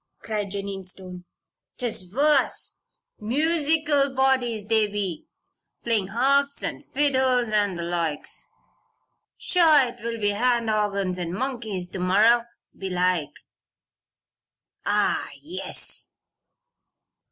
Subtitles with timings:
[0.23, 1.25] cried Jennie Stone.
[1.77, 2.79] "'Tis worse.
[3.19, 5.27] Musickle bodies, they be.
[5.83, 8.47] Playin' harps an' fiddles, an' the loikes.
[9.37, 13.41] Sure, 'twill be hand organs an' moonkeys to morrer, belike.
[14.87, 16.09] Ah, yes!"